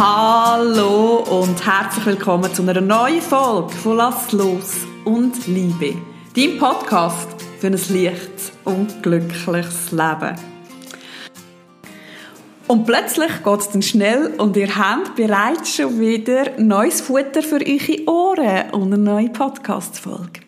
[0.00, 5.96] Hallo und herzlich willkommen zu einer neuen Folge von Lass los und Liebe.
[6.36, 7.26] Dein Podcast
[7.58, 10.36] für ein leichtes und glückliches Leben.
[12.68, 17.56] Und plötzlich geht es dann schnell und ihr habt bereits schon wieder neues Futter für
[17.56, 20.42] eure Ohren und eine neue Podcast-Folge.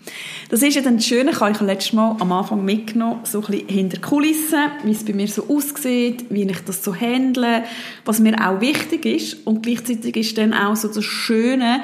[0.51, 3.47] Das ist ja dann das Schöne, ich habe letztes Mal am Anfang mitgenommen, so ein
[3.47, 7.63] bisschen hinter Kulissen, wie es bei mir so aussieht, wie ich das so handle,
[8.05, 9.47] was mir auch wichtig ist.
[9.47, 11.83] Und gleichzeitig ist dann auch so das Schöne,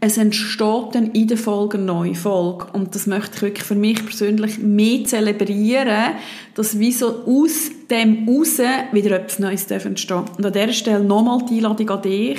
[0.00, 2.66] es entsteht dann in der Folge eine neue Folge.
[2.72, 6.14] Und das möchte ich wirklich für mich persönlich mehr zelebrieren,
[6.54, 8.58] dass wie so aus dem raus
[8.92, 12.38] wieder etwas Neues entstehen Und an dieser Stelle nochmal die Einladung an dich.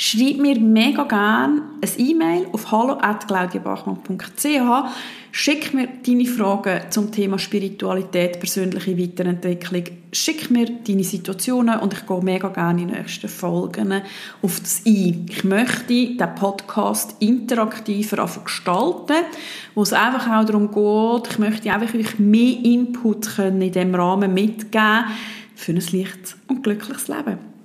[0.00, 4.92] Schreib mir mega gerne ein E-Mail auf hallo.claudiabachmann.ch
[5.32, 9.82] Schick mir deine Fragen zum Thema Spiritualität, persönliche Weiterentwicklung.
[10.12, 14.02] Schick mir deine Situationen und ich gehe mega gerne in den nächsten Folgen
[14.40, 15.26] auf das ein.
[15.28, 19.24] Ich möchte den Podcast interaktiver gestalten,
[19.74, 23.96] wo es einfach auch darum geht, ich möchte einfach euch mehr Input können in diesem
[23.96, 25.06] Rahmen mitgeben
[25.56, 27.57] für ein leichtes und glückliches Leben.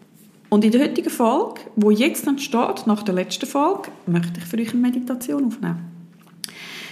[0.54, 4.60] Und in der heutigen Folge, wo jetzt entsteht, nach der letzten Folge, möchte ich für
[4.60, 5.80] euch eine Meditation aufnehmen.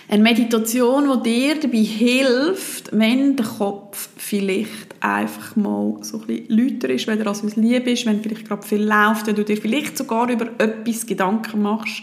[0.09, 6.57] Eine Meditation, die dir dabei hilft, wenn der Kopf vielleicht einfach mal so ein bisschen
[6.57, 9.57] lauter ist, wenn er als lieb ist, wenn vielleicht gerade viel läuft, wenn du dir
[9.57, 12.01] vielleicht sogar über etwas Gedanken machst,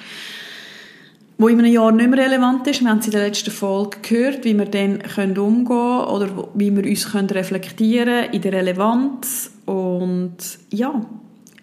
[1.38, 2.82] wo in einem Jahr nicht mehr relevant ist.
[2.82, 5.00] Wir haben es in der letzten Folge gehört, wie wir dann
[5.36, 9.50] umgehen können oder wie wir uns reflektieren in der Relevanz.
[9.66, 10.36] Und
[10.70, 11.04] ja,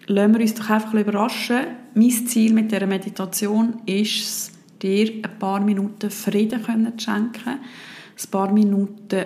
[0.06, 1.66] lassen wir uns doch einfach überraschen.
[1.94, 8.30] Mein Ziel mit dieser Meditation ist es, dir ein paar Minuten Frieden können schenken, ein
[8.30, 9.24] paar Minuten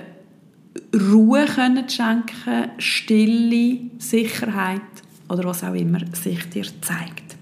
[0.94, 4.80] Ruhe können schenken, Stille, Sicherheit
[5.28, 7.36] oder was auch immer sich dir zeigt.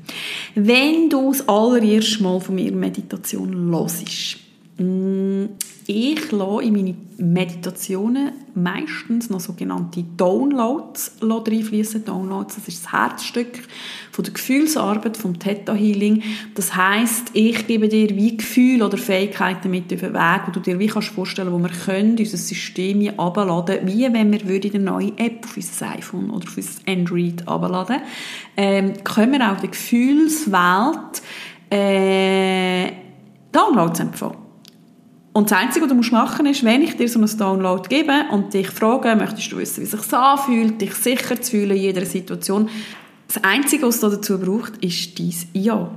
[0.55, 4.39] Wenn du das allererste Mal von mir Meditation hörst,
[4.79, 5.45] mm,
[5.91, 12.05] ich lasse in meine Meditationen meistens noch sogenannte Downloads reinfließen.
[12.05, 13.61] Downloads, das ist das Herzstück
[14.13, 16.23] von der Gefühlsarbeit vom Theta Healing.
[16.55, 20.61] Das heißt, ich gebe dir wie Gefühle oder Fähigkeiten mit auf den Weg, wo du
[20.61, 24.69] dir wie kannst vorstellen, wo wir können unser System hier abladen, wie wenn wir würde
[24.69, 28.03] eine neue App auf unser iPhone oder auf unser Android abladen,
[28.59, 31.23] ähm, können wir auch die Gefühlswelt
[31.71, 32.93] äh,
[33.53, 34.48] Downloads empfangen.
[35.33, 37.89] Und das Einzige, was du musst machen musst, ist, wenn ich dir so einen Download
[37.89, 41.71] gebe und dich frage, möchtest du wissen, wie sich das anfühlt, dich sicher zu fühlen
[41.71, 42.69] in jeder Situation,
[43.29, 45.91] das Einzige, was du dazu braucht, ist dein Ja.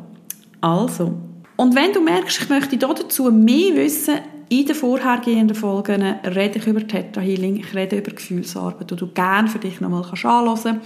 [0.59, 1.14] Also.
[1.56, 4.16] Und wenn du merkst, ich möchte dazu mehr wissen,
[4.50, 9.08] in den vorhergehenden Folgen rede ich über Theta Healing, ich rede über Gefühlsarbeit, die du
[9.08, 10.81] gerne für dich nochmal anschauen kannst.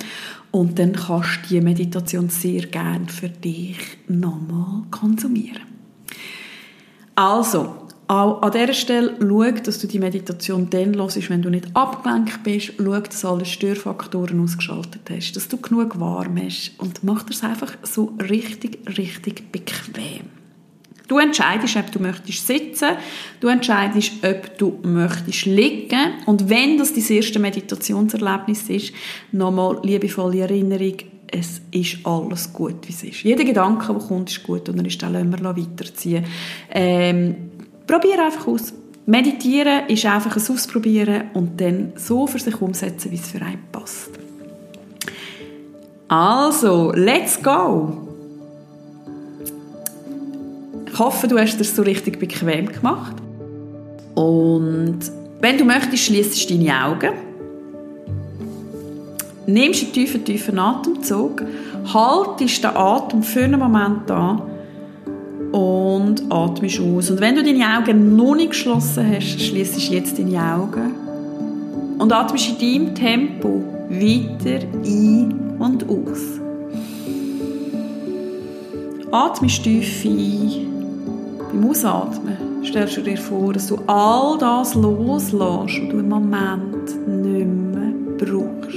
[0.52, 5.64] Und dann kannst du diese Meditation sehr gerne für dich nochmal konsumieren.
[7.16, 11.68] Also, auch an dieser Stelle schau, dass du die Meditation dann hörst, wenn du nicht
[11.74, 12.74] abgelenkt bist.
[12.78, 17.74] Schau, dass alle Störfaktoren ausgeschaltet hast, dass du genug warm hast und mach das einfach
[17.84, 20.30] so richtig, richtig bequem.
[21.08, 22.90] Du entscheidest, ob du möchtest sitzen,
[23.40, 28.94] du entscheidest, ob du möchtest liegen und wenn das dein erste Meditationserlebnis ist,
[29.32, 30.96] nochmal liebevolle Erinnerung,
[31.28, 33.24] es ist alles gut, wie es ist.
[33.24, 36.26] Jeder Gedanke, der kommt, ist gut und dann ist lassen wir weiterziehen.
[36.72, 37.36] Ähm,
[37.88, 38.74] Probier einfach aus.
[39.06, 43.64] Meditieren ist einfach ein Ausprobieren und dann so für sich umsetzen, wie es für einen
[43.72, 44.10] passt.
[46.08, 48.02] Also, let's go!
[50.88, 53.16] Ich hoffe, du hast es so richtig bequem gemacht.
[54.16, 55.00] Und
[55.42, 57.12] wenn du möchtest, schließt deine Augen.
[59.46, 61.44] Nimmst einen tiefen, tiefen Atemzug,
[61.94, 64.42] haltest den Atem für einen Moment an
[65.56, 67.10] und atmest aus.
[67.10, 70.94] Und wenn du deine Augen noch nicht geschlossen hast, schließt jetzt deine Augen
[71.98, 76.42] und atmest in deinem Tempo weiter ein und aus.
[79.12, 80.68] Atmest tief ein.
[81.54, 87.08] Beim Ausatmen stellst du dir vor, dass du all das loslässt, was du im Moment
[87.08, 88.76] nicht mehr brauchst.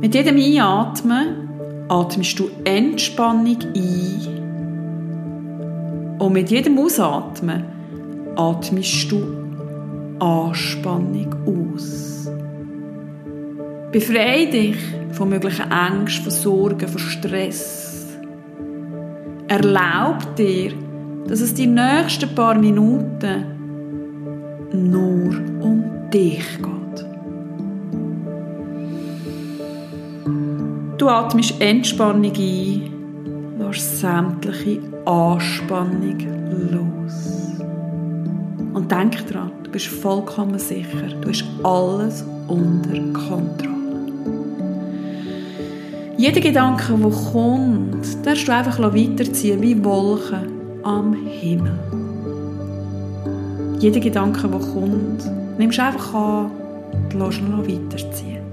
[0.00, 1.43] Mit jedem Einatmen
[1.88, 4.42] atmest du Entspannung ein.
[6.18, 7.64] Und mit jedem Ausatmen
[8.36, 9.22] atmest du
[10.18, 12.30] Anspannung aus.
[13.92, 14.76] Befreie dich
[15.12, 18.08] von möglichen Ängsten, von Sorgen, von Stress.
[19.48, 20.72] Erlaub dir,
[21.28, 23.44] dass es die nächsten paar Minuten
[24.72, 26.73] nur um dich geht.
[30.96, 36.18] Du atmest Entspannung ein, lässt sämtliche Anspannung
[36.70, 37.58] los.
[38.74, 43.74] Und denk dran, du bist vollkommen sicher, du hast alles unter Kontrolle.
[46.16, 50.48] Jeder Gedanke, der kommt, darfst du einfach weiterziehen, wie Wolken
[50.84, 51.76] am Himmel.
[53.80, 56.50] Jeder Gedanke, der kommt, nimmst du einfach an
[56.92, 58.43] und lässt ihn weiterziehen.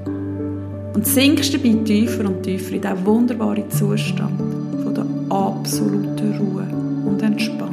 [0.93, 4.39] Und sinkst dabei tiefer und tiefer in diesen wunderbaren Zustand
[4.83, 6.67] von der absoluten Ruhe
[7.05, 7.71] und Entspannung.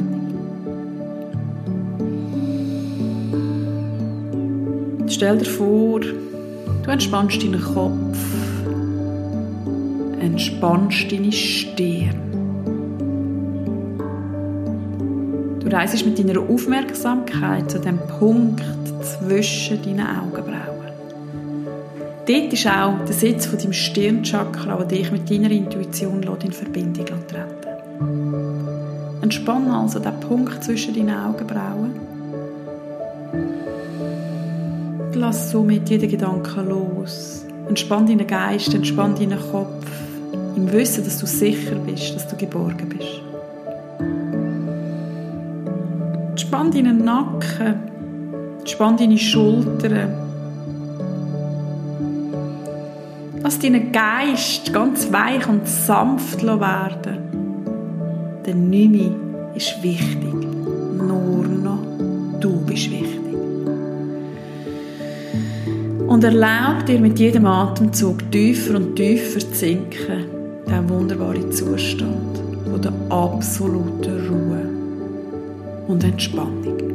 [5.08, 8.18] Stell dir vor, du entspannst deinen Kopf,
[10.20, 12.28] entspannst deine Stirn.
[15.58, 18.62] Du reist mit deiner Aufmerksamkeit zu dem Punkt
[19.02, 20.77] zwischen deinen Augenbrauen.
[22.28, 27.06] Dort ist auch der Sitz von deinem Stirnchakra, der dich mit deiner Intuition in Verbindung
[27.26, 27.68] treten
[29.22, 31.94] Entspann also den Punkt zwischen deinen Augenbrauen.
[35.14, 37.46] Lass somit jeden Gedanken los.
[37.66, 39.86] Entspann deinen Geist, entspann deinen Kopf.
[40.54, 43.22] Im Wissen, dass du sicher bist, dass du geborgen bist.
[46.30, 47.74] Entspann deinen Nacken.
[48.60, 50.27] Entspann deine Schultern.
[53.48, 57.16] Lass deinen Geist ganz weich und sanft werden.
[58.44, 59.14] Denn nichts
[59.54, 60.34] ist wichtig.
[60.98, 61.78] Nur noch
[62.40, 63.34] du bist wichtig.
[66.06, 70.26] Und erlaub dir mit jedem Atemzug tiefer und tiefer zu sinken,
[70.68, 72.38] der wunderbare Zustand
[72.84, 74.68] der absoluten Ruhe
[75.88, 76.87] und Entspannung.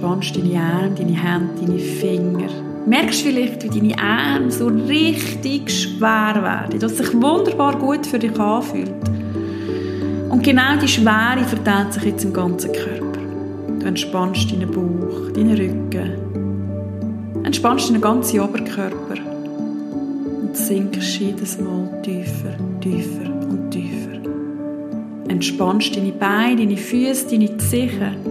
[0.00, 2.48] Entspannst deine Arme, deine Hände, deine Finger.
[2.86, 8.38] Merkst vielleicht, wie deine Arme so richtig schwer werden, dass sich wunderbar gut für dich
[8.38, 8.90] anfühlt.
[10.30, 13.20] Und genau die Schwere verteilt sich jetzt im ganzen Körper.
[13.78, 19.20] Du entspannst deinen Bauch, deinen Rücken, entspannst deinen ganzen Oberkörper
[20.40, 24.18] und sinkst jedes Mal tiefer, tiefer und tiefer.
[25.28, 28.29] Entspannst deine Beine, deine Füße, deine Zehen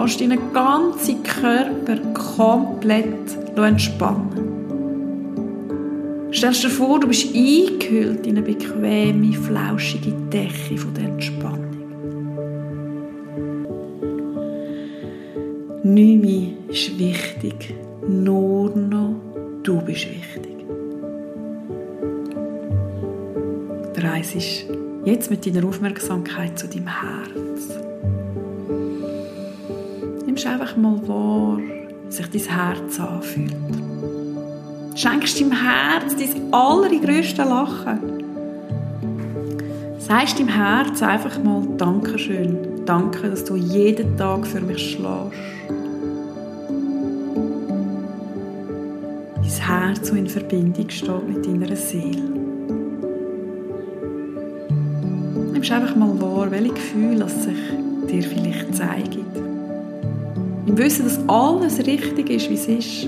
[0.00, 4.30] Lass deinen ganzen Körper komplett entspannen.
[6.30, 11.64] Stell dir vor, du bist eingehüllt in eine bequeme, flauschige Decke von der Entspannung.
[15.82, 17.74] Nichts mehr ist wichtig,
[18.06, 19.16] nur noch
[19.64, 20.64] du bist wichtig.
[23.94, 24.36] Du reist
[25.04, 27.47] jetzt mit deiner Aufmerksamkeit zu deinem Herz
[30.48, 33.54] einfach mal wahr, wie sich dein Herz anfühlt.
[34.94, 37.98] Schenkst deinem Herz dein allergrößte Lachen.
[39.98, 42.84] Sagst deinem Herz einfach mal Dankeschön.
[42.86, 45.38] Danke, dass du jeden Tag für mich schläfst.
[49.36, 52.22] Dein Herz, so in Verbindung steht mit deiner Seele.
[55.52, 57.58] Nimmst einfach mal wahr, welche Gefühle sich
[58.10, 59.27] dir vielleicht zeigen.
[60.68, 63.06] Im Wissen, dass alles richtig ist, wie es ist.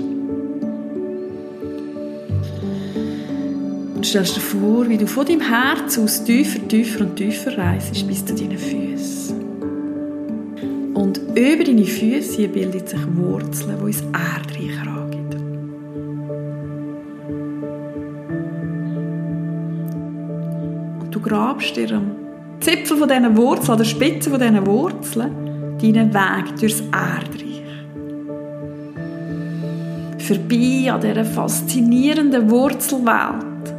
[3.95, 8.07] Und stellst dir vor, wie du von deinem Herz aus tiefer, tiefer und tiefer reist
[8.07, 9.35] bis zu deinen Füßen.
[10.95, 15.29] Und über deine Füße bildet sich Wurzeln, die ins Erdreich rangehen.
[20.99, 22.15] Und du grabst dir am
[22.59, 27.40] Zipfel von diesen Wurzeln, an der Spitze von diesen Wurzeln, deinen Weg durchs Erdreich
[30.31, 33.75] vorbei an dieser faszinierenden Wurzelwelt,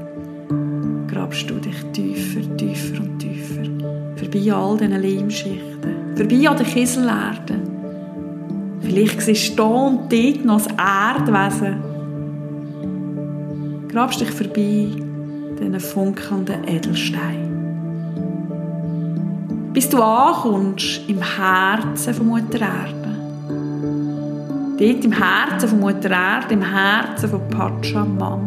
[1.08, 3.62] grabst du dich tiefer, tiefer und tiefer.
[4.16, 7.62] Vorbei all diesen Leimschichten, vorbei an den Kieselerden.
[8.82, 11.76] Vielleicht siehst du hier und dort noch das Erdwesen.
[13.88, 14.88] Grabst dich vorbei
[15.58, 17.48] diesen funkelnden Edelstein.
[19.72, 23.01] Bis du ankommst im Herzen von Mutter Erde.
[24.82, 28.40] Dort im Herzen von Mutter Erde, im Herzen von Pachamama,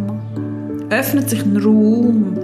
[0.89, 2.37] öffnet sich ein Raum,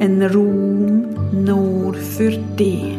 [0.00, 2.98] ein Raum nur für dich.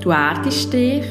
[0.00, 1.04] Du erdest dich,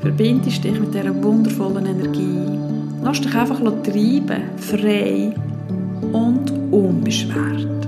[0.00, 2.58] verbindest dich mit dieser wundervollen Energie.
[3.04, 5.34] Lass dich einfach treiben, frei
[6.12, 7.87] und unbeschwert.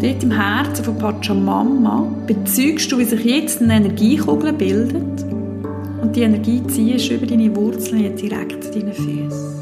[0.00, 5.24] Dort im Herzen von Pachamama bezeugst du, wie sich jetzt eine Energiekugel bildet
[6.00, 9.60] und die Energie ziehst über deine Wurzeln direkt zu deinen Füßen.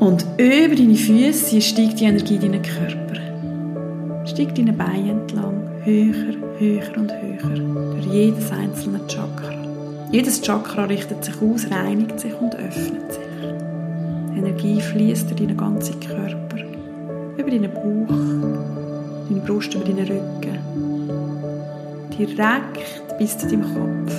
[0.00, 4.26] Und über deine Füße steigt die Energie in deinen Körper.
[4.26, 9.54] Steigt deine Beine entlang, höher, höher und höher, durch jedes einzelne Chakra.
[10.10, 14.36] Jedes Chakra richtet sich aus, reinigt sich und öffnet sich.
[14.36, 16.56] Energie fließt durch deinen ganzen Körper,
[17.38, 18.14] über deinen Bauch,
[19.28, 20.58] deine Brust, über deinen Rücken,
[22.18, 24.12] direkt bis zu deinem Kopf.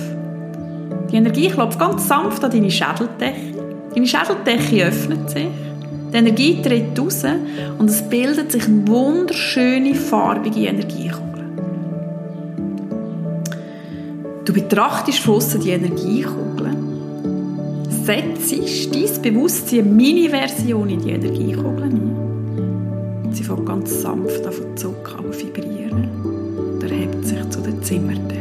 [1.10, 3.54] Die Energie klopft ganz sanft an deine Schädeldecke.
[3.94, 5.48] Deine Schädeldecke öffnet sich.
[6.12, 7.24] Die Energie tritt raus
[7.78, 11.44] und es bildet sich eine wunderschöne, farbige Energiekugel.
[14.46, 16.74] Du betrachtest von die Energiekugel,
[18.04, 18.52] setzt
[18.94, 22.39] dein Bewusstsein Mini-Version in die Energiekugel ein.
[23.32, 26.08] Sie fängt ganz sanft an zu zucken, aber vibrieren
[26.74, 28.40] und erhebt sich zu der Zimmerdecke.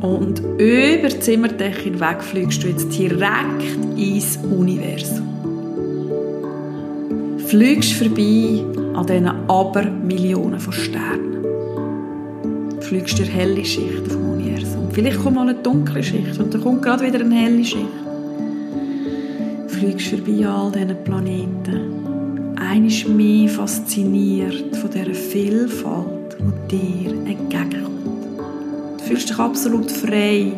[0.00, 3.62] Und über die Zimmerdecke hinweg fliegst du jetzt direkt
[3.96, 5.26] ins Universum.
[7.46, 8.62] Fliegst vorbei
[8.94, 11.44] an diesen Abermillionen von Sternen.
[12.80, 14.88] Fliegst durch helle Schichten vom Universum.
[14.92, 18.05] Vielleicht kommt mal eine dunkle Schicht und dann kommt gerade wieder eine helle Schicht.
[19.86, 22.56] Fliegst vorbei an all diesen Planeten.
[22.56, 26.36] Eines mehr fasziniert von dieser Vielfalt,
[26.68, 28.04] die dir entgegenkommt.
[28.98, 30.52] Du fühlst dich absolut frei,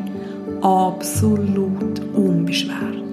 [0.62, 3.04] absolut unbeschwert.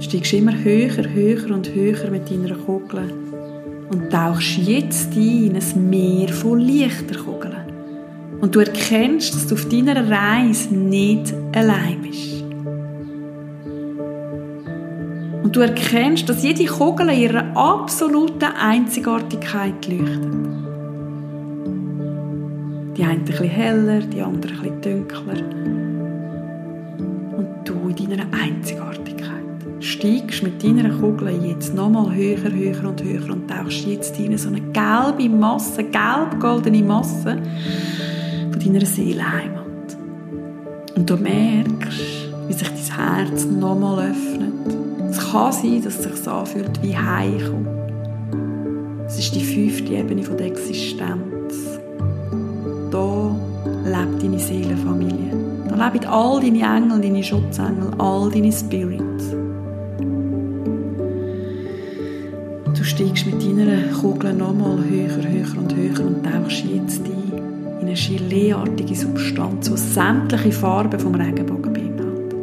[0.00, 3.12] steigst immer höher, höher und höher mit deiner Kugel
[3.92, 7.55] und tauchst jetzt ein in ein Meer von Lichterkugeln.
[8.40, 12.42] Und du erkennst, dass du auf deiner Reise nicht allein bist.
[15.42, 20.34] Und du erkennst, dass jede Kugel in ihrer absoluten Einzigartigkeit leuchtet.
[22.96, 25.42] Die eine ein bisschen heller, die andere ein bisschen dunkler.
[27.36, 29.36] Und du in deiner Einzigartigkeit
[29.80, 34.48] steigst mit deiner Kugel jetzt nochmal höher, höher und höher und tauchst jetzt in so
[34.48, 37.40] eine gelbe Masse, gelb-goldene Masse
[38.56, 39.96] von deiner Seelenheimat.
[40.96, 42.00] Und du merkst,
[42.48, 44.52] wie sich dein Herz nochmal öffnet.
[45.10, 47.68] Es kann sein, dass es sich anfühlt wie Heimkommen.
[49.06, 51.78] Es ist die fünfte Ebene der Existenz.
[52.90, 53.36] Da
[53.84, 55.32] lebt deine Seelenfamilie.
[55.68, 59.34] Da leben all deine Engel, deine Schutzengel, all deine Spirits.
[62.86, 67.15] steigst mit deiner Kugel nochmal höher, höher und höher und tauchst jetzt ein
[67.96, 72.34] Geleeartige Substanz, die sämtliche Farben vom Regenbogen beinhaltet.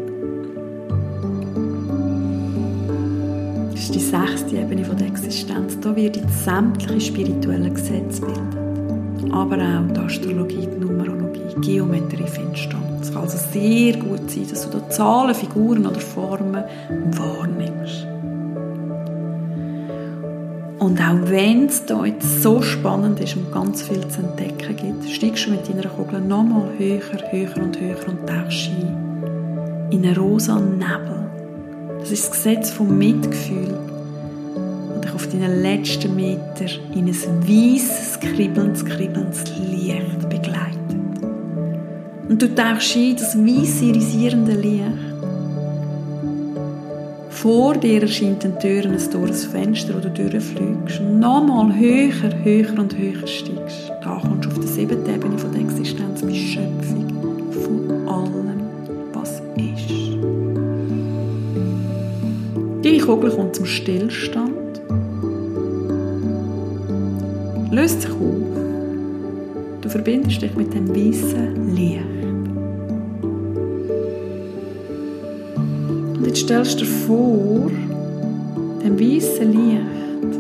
[3.72, 5.80] Das ist die sechste Ebene der Existenz.
[5.80, 9.32] Da jetzt sämtliche spirituellen Gesetze bilden.
[9.32, 12.78] Aber auch die Astrologie, die Numerologie, die Geometrie findest du.
[13.00, 16.64] Es kann also sehr gut sein, dass du da Zahlen, Figuren oder Formen
[17.12, 18.08] wahrnimmst.
[20.84, 25.10] Und auch wenn es hier jetzt so spannend ist und ganz viel zu entdecken gibt,
[25.10, 27.00] steigst du mit deiner Kugel nochmal höher,
[27.32, 31.30] höher und höher und tauchst ein in einen rosa Nebel.
[32.00, 33.78] Das ist das Gesetz vom Mitgefühl
[34.94, 41.24] und dich auf deinen letzten Meter in ein weißes, kribbelndes, kribbelndes Licht begleitet.
[42.28, 45.13] Und du tauchst ein das weiße, irisierende Licht
[47.44, 51.02] vor dir erscheint ein Tür, ein Tores Fenster, wo du durchfliegst.
[51.02, 53.92] Und nochmal höher, höher und höher steigst.
[54.02, 57.10] Da kommst du auf die siebte Ebene von der Existenz, bei Schöpfung
[57.52, 58.62] von allem,
[59.12, 60.14] was ist.
[62.82, 64.82] Deine Kugel kommt zum Stillstand.
[67.72, 68.62] Löst sich auf.
[69.82, 72.13] Du verbindest dich mit dem weißen Licht.
[76.34, 77.70] Jetzt stellst du dir vor,
[78.84, 80.40] dem weißen Licht,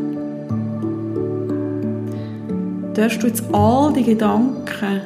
[2.95, 5.01] darfst du jetzt all die Gedanken,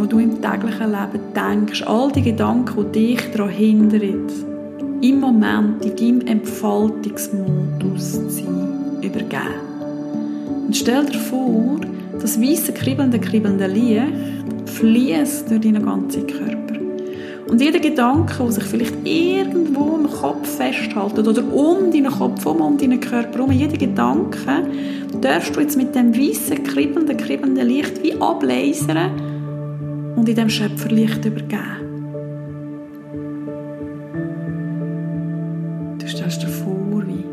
[0.00, 4.26] die du im täglichen Leben denkst, all die Gedanken, die dich daran hindern,
[5.00, 9.66] im Moment in deinem Entfaltungsmodus zu sein, übergeben.
[10.66, 11.80] Und stell dir vor,
[12.20, 14.02] das weiße, kribbelnde, kribbelnde Licht
[14.66, 16.57] fließt durch deinen ganzen Körper.
[17.48, 22.60] Und jeder Gedanke, der sich vielleicht irgendwo im Kopf festhält oder um deinen Kopf um,
[22.60, 24.38] um deinen Körper herum, jeder Gedanke,
[25.20, 31.24] darfst du jetzt mit dem weißen, kribbelnden, kribbelnden Licht wie ablasern und in dem Schöpferlicht
[31.24, 31.78] übergeben.
[35.98, 37.24] Du stellst dir vor, wie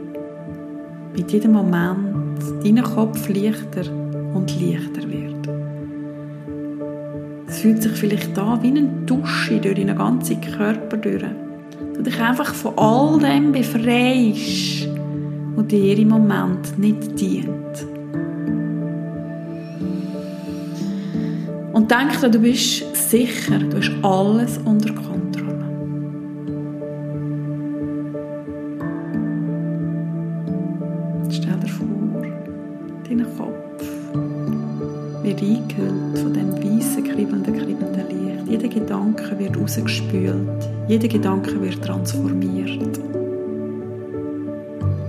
[1.21, 3.91] mit jedem Moment dein Kopf leichter
[4.33, 5.34] und leichter wird.
[7.55, 11.23] Es fühlt sich vielleicht an wie eine Dusche durch deinen ganzen Körper durch.
[11.93, 14.89] Du dich einfach von all dem befreist,
[15.55, 17.87] was dir im Moment nicht dient.
[21.71, 25.14] Und denk dir, du bist sicher, du hast alles unter Kontrolle.
[39.65, 42.99] Rausgespült, jeder Gedanke wird transformiert.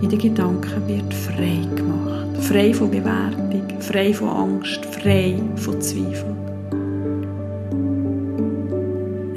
[0.00, 2.36] Jeder Gedanke wird frei gemacht.
[2.40, 6.34] Frei von Bewertung, frei von Angst, frei von Zweifel.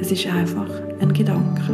[0.00, 1.72] Es ist einfach ein Gedanke.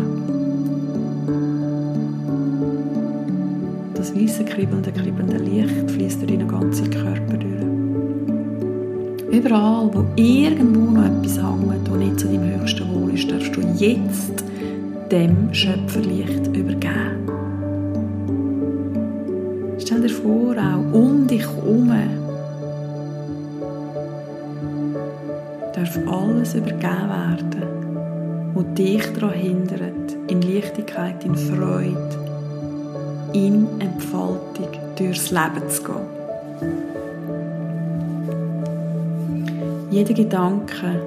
[3.94, 7.45] Das weiße, kribbelnde, kribbelnde Licht fließt durch deinen ganzen Körper.
[9.36, 13.60] Überall, wo irgendwo noch etwas hängt, das nicht zu deinem höchsten Wohl ist, darfst du
[13.76, 14.42] jetzt
[15.12, 17.28] dem Schöpferlicht übergeben.
[19.78, 21.92] Stell dir vor, auch um dich herum
[25.74, 27.66] darf alles übergeben werden
[28.54, 32.18] wo dich daran hindert, in Leichtigkeit, in Freude,
[33.34, 36.15] in Entfaltung durchs Leben zu gehen.
[39.96, 41.00] Jeden Gedanke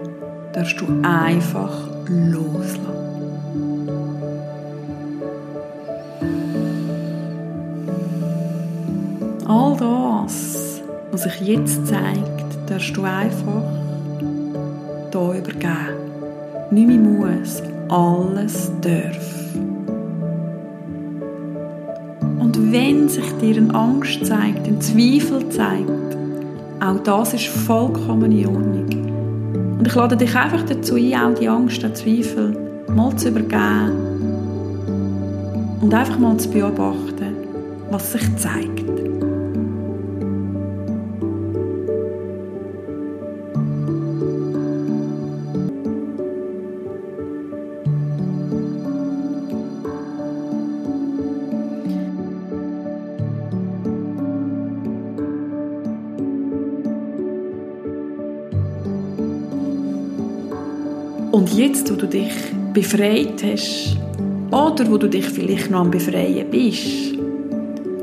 [0.52, 2.80] darfst du einfach loslassen.
[9.48, 13.62] All das, was sich jetzt zeigt, darfst du einfach
[15.12, 16.00] hier übergeben
[16.72, 19.54] nicht mehr muss, alles darf.
[22.40, 26.18] Und wenn sich dir eine Angst zeigt, ein Zweifel zeigt,
[26.82, 28.69] auch das ist vollkommen in Ordnung.
[29.90, 32.56] Und ich lade dich einfach dazu ein, auch die Angst, den Zweifel
[32.90, 33.92] mal zu übergeben
[35.82, 37.36] und einfach mal zu beobachten,
[37.90, 38.79] was sich zeigt.
[61.40, 62.34] Und jetzt, wo du dich
[62.74, 63.96] befreit hast,
[64.52, 67.18] oder wo du dich vielleicht noch am Befreien bist,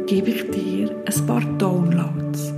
[0.06, 2.54] gebe ich dir ein paar Downloads.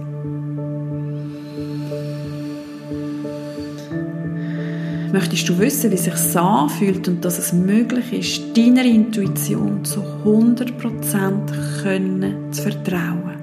[5.12, 10.00] Möchtest du wissen, wie sich es anfühlt und dass es möglich ist, deiner Intuition zu
[10.24, 13.34] 100% können zu vertrauen?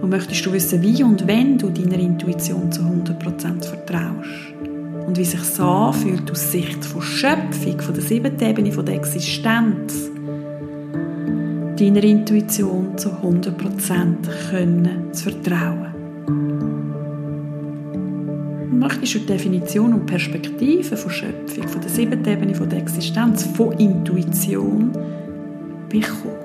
[0.00, 4.57] Und möchtest du wissen, wie und wenn du deiner Intuition zu 100% vertraust?
[5.08, 8.96] Und wie sich so anfühlt aus Sicht von Schöpfung, von der siebten Ebene, von der
[8.96, 10.10] Existenz,
[11.78, 14.16] deiner Intuition zu 100%
[14.50, 15.94] können zu vertrauen.
[18.78, 23.44] Möchtest du die Definition und Perspektive von Schöpfung, von der siebten Ebene, von der Existenz,
[23.44, 24.92] von Intuition
[25.88, 26.37] bekommen?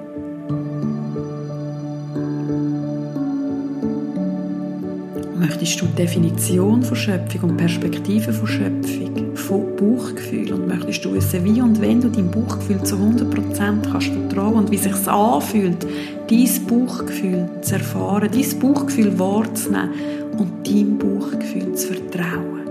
[5.53, 11.13] Möchtest du die Definition von Schöpfung und Perspektive von Schöpfung, von Bauchgefühl und möchtest du
[11.13, 15.85] wissen, wie und wenn du deinem Bauchgefühl zu 100% kannst vertrauen und wie sich anfühlt,
[16.27, 19.91] dein Bauchgefühl zu erfahren, dein Bauchgefühl wahrzunehmen
[20.39, 22.67] und deinem Bauchgefühl zu vertrauen.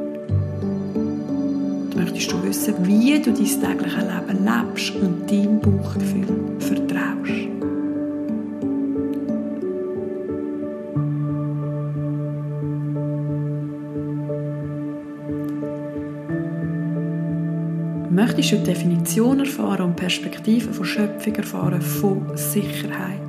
[1.85, 6.27] Und möchtest du wissen, wie du dein tägliches Leben lebst und deinem Bauchgefühl
[6.59, 7.42] vertraust.
[18.43, 23.21] Möchtest du die Definition erfahren und Perspektiven von Schöpfung erfahren, von Sicherheit?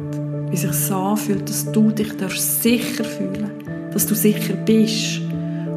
[0.50, 3.52] Wie sich so anfühlt, dass du dich sicher fühlen
[3.94, 5.22] dass du sicher bist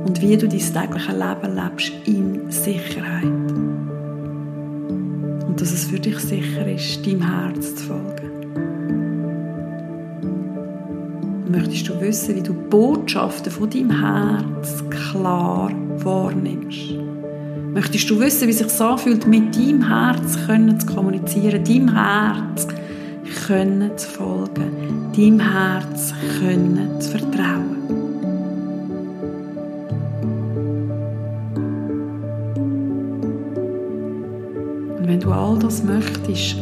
[0.06, 3.24] und wie du dein tägliches Leben lebst in Sicherheit.
[5.46, 8.30] Und dass es für dich sicher ist, deinem Herz zu folgen.
[11.50, 16.95] Möchtest du wissen, wie du Botschaften von deinem Herz klar wahrnimmst?
[17.76, 22.66] Möchtest du wissen, wie es sich anfühlt, mit deinem Herz können zu kommunizieren, deinem Herz
[23.46, 27.76] können zu folgen, deinem Herz können zu vertrauen?
[34.96, 36.56] Und wenn du all das möchtest,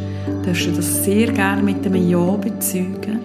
[0.44, 3.20] darfst du das sehr gerne mit einem Ja bezeugen.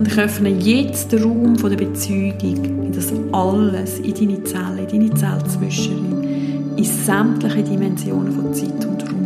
[0.00, 5.08] Und ich öffne jetzt den Raum der Bezeugung in das alles, in deine Zelle, in
[5.08, 6.07] deine Zellzwischen
[6.78, 9.18] in sämtliche Dimensionen von Zeit und Raum.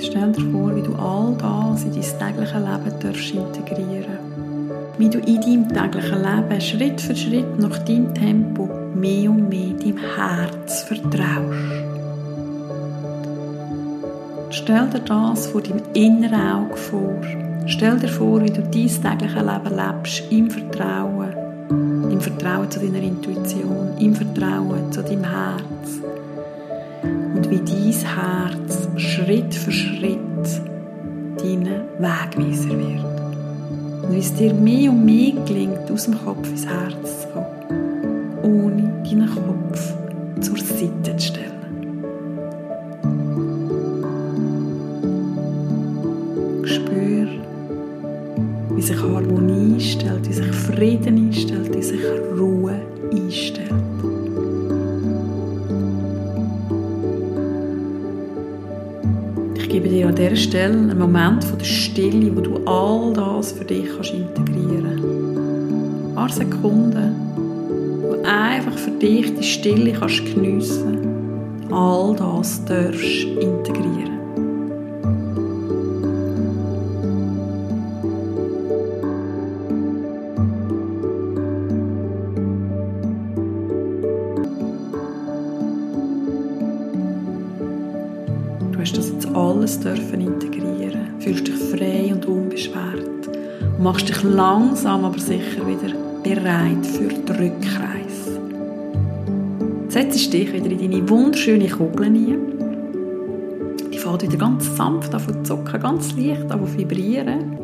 [0.00, 4.18] Stell dir vor, wie du all das in dein tägliches Leben darfst integrieren
[4.98, 8.39] Wie du in deinem täglichen Leben Schritt für Schritt nach deinem Tempo
[14.70, 17.20] Stell dir das vor deinem inneren Auge vor.
[17.66, 21.34] Stell dir vor, wie du dein tägliches Leben lebst im Vertrauen.
[22.08, 25.98] Im Vertrauen zu deiner Intuition, im Vertrauen zu deinem Herz
[27.02, 30.18] und wie dein Herz Schritt für Schritt
[31.38, 31.66] dein
[31.98, 34.04] Wegweiser wird.
[34.04, 38.36] Und wie es dir mehr und mehr gelingt, aus dem Kopf ins Herz zu kommen,
[38.44, 39.94] ohne deinen Kopf
[40.40, 41.49] zur Seite zu stellen.
[48.94, 52.00] Sich Harmonie einstellt, wie sich Frieden einstellt, wie sich
[52.36, 52.74] Ruhe
[53.12, 53.70] einstellt.
[59.70, 63.64] gebe dir an dieser Stelle einen Moment von der Stille, wo du all das für
[63.64, 66.08] dich kannst integrieren kannst.
[66.08, 67.14] Ein paar Sekunden,
[68.02, 70.98] wo einfach für dich die Stille kannst geniessen
[71.70, 74.19] All das darfst integrieren.
[89.80, 91.20] Dürfen integrieren.
[91.20, 97.32] Fühlst dich frei und unbeschwert und machst dich langsam aber sicher wieder bereit für die
[97.32, 98.40] Rückreise.
[99.88, 102.38] Setzt dich wieder in deine wunderschöne Kugel ein.
[103.92, 107.58] Die fällt wieder ganz sanft an zu zucken, ganz leicht an vibrieren.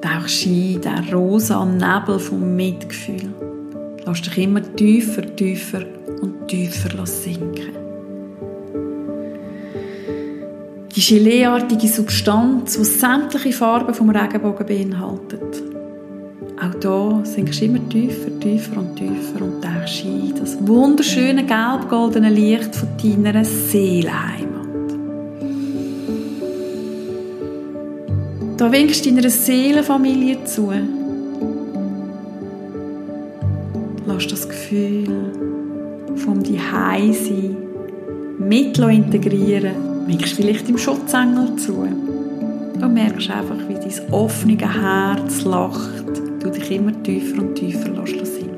[0.00, 3.32] Tauchst ein den rosa Nebel vom Mitgefühl.
[4.04, 5.82] Lass dich immer tiefer, tiefer
[6.22, 7.75] und tiefer sinken.
[11.08, 15.62] Geleeartige Substanz, die sämtliche Farben vom Regenbogen beinhaltet.
[16.60, 22.30] Auch da sinkst du immer tiefer, tiefer und tiefer und tauchst ein das wunderschöne gelb-goldene
[22.30, 22.88] Licht von
[23.22, 24.66] deiner Seelenheimat.
[28.56, 30.72] Da winkst du deiner Seelenfamilie zu.
[34.06, 35.30] Lass das Gefühl
[36.16, 37.54] vom Zuhause
[38.38, 41.86] mit integrieren winkst vielleicht im Schutzengel zu.
[42.78, 46.04] Du merkst einfach, wie dein offene Herz lacht,
[46.40, 48.54] du dich immer tiefer und tiefer lässt sinken.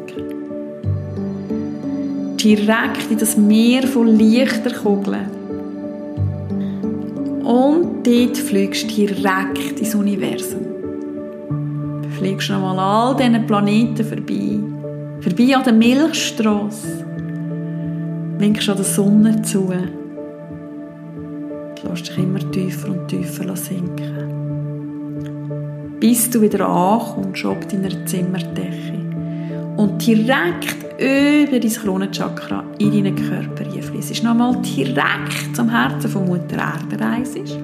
[2.37, 5.39] Direkt in das Meer von Lichterkugeln.
[7.45, 10.67] Und dort fliegst du direkt ins Universum.
[12.03, 14.59] Du fliegst nochmal all diesen Planeten vorbei.
[15.21, 17.07] Vorbei an der Milchstrasse.
[18.39, 19.73] Winkst an der Sonne zu
[21.89, 24.39] lässt dich immer tiefer und tiefer sinken.
[26.01, 28.99] Bis du wieder ankommst auf deiner Zimmerdecke
[29.77, 34.23] und direkt über dein Kronenchakra in deinen Körper einfließt.
[34.25, 37.59] Nochmal direkt zum Herzen von Mutter Erde reisest.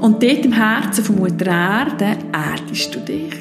[0.00, 3.34] Und dort im Herzen von Mutter Erde erdest du dich,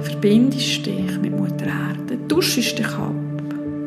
[0.00, 3.12] verbindest dich mit Mutter Erde, duschst dich ab,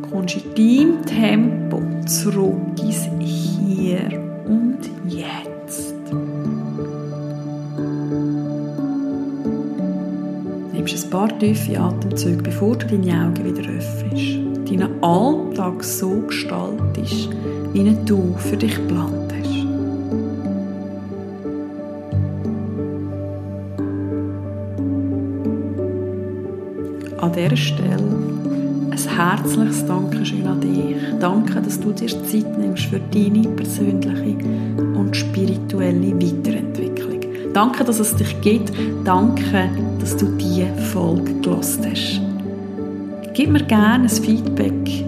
[0.09, 3.07] kommst in deinem Tempo zurück ins
[3.83, 5.93] Hier und Jetzt.
[10.71, 14.71] Nimmst ein paar tiefe Atemzüge, bevor du deine Augen wieder öffnest.
[14.71, 17.29] Deinen Alltag so gestaltest,
[17.73, 19.33] wie du für dich geplant.
[27.17, 28.12] An dieser Stelle
[29.37, 30.95] herzliches Dankeschön an dich.
[31.19, 34.37] Danke, dass du dir Zeit nimmst für deine persönliche
[34.95, 37.19] und spirituelle Weiterentwicklung.
[37.53, 38.71] Danke, dass es dich gibt.
[39.03, 39.69] Danke,
[39.99, 42.21] dass du diese Folge gelost hast.
[43.33, 45.05] Gib mir gerne ein Feedback,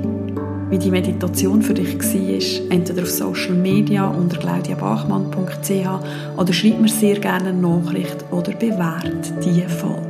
[0.71, 6.89] wie die Meditation für dich war, entweder auf Social Media unter claudiabachmann.ch oder schreib mir
[6.89, 10.05] sehr gerne eine Nachricht oder bewerte diese Folge.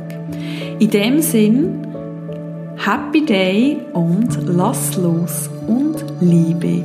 [0.78, 1.75] In dem Sinn,
[2.86, 6.84] Happy Day und lass los und liebe